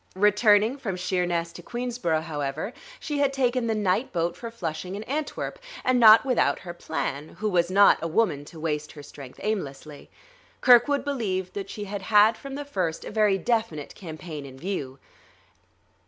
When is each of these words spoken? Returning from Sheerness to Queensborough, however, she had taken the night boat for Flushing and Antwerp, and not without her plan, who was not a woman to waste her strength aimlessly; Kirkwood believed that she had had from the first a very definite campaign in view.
Returning 0.15 0.79
from 0.79 0.95
Sheerness 0.95 1.53
to 1.53 1.61
Queensborough, 1.61 2.21
however, 2.21 2.73
she 2.99 3.19
had 3.19 3.31
taken 3.31 3.67
the 3.67 3.75
night 3.75 4.11
boat 4.11 4.35
for 4.35 4.49
Flushing 4.49 4.95
and 4.95 5.07
Antwerp, 5.07 5.59
and 5.85 5.99
not 5.99 6.25
without 6.25 6.57
her 6.61 6.73
plan, 6.73 7.35
who 7.37 7.47
was 7.47 7.69
not 7.69 7.99
a 8.01 8.07
woman 8.07 8.43
to 8.45 8.59
waste 8.59 8.93
her 8.93 9.03
strength 9.03 9.39
aimlessly; 9.43 10.09
Kirkwood 10.59 11.05
believed 11.05 11.53
that 11.53 11.69
she 11.69 11.83
had 11.83 12.01
had 12.01 12.35
from 12.35 12.55
the 12.55 12.65
first 12.65 13.05
a 13.05 13.11
very 13.11 13.37
definite 13.37 13.93
campaign 13.93 14.43
in 14.43 14.57
view. 14.57 14.97